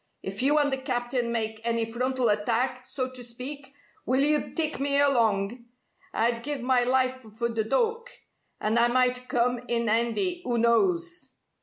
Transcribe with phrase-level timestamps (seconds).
[0.23, 3.71] If you and the Captain make any frontal attack, so to speak,
[4.03, 5.63] will you tike me along?
[6.11, 8.09] I'd give my life for th' Dook.
[8.59, 11.33] And I might come in 'andy, 'oo knows?"